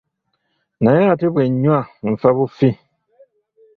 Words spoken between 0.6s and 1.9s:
Naye ate bwe nnywa